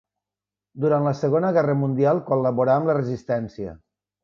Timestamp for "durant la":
0.85-1.13